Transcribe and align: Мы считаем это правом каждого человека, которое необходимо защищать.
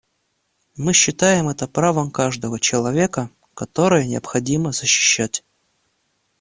Мы 0.77 0.93
считаем 0.93 1.47
это 1.47 1.67
правом 1.67 2.09
каждого 2.09 2.59
человека, 2.59 3.29
которое 3.53 4.03
необходимо 4.07 4.71
защищать. 4.71 5.43